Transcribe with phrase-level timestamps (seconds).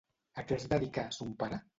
[0.41, 1.61] A què es dedicà son pare?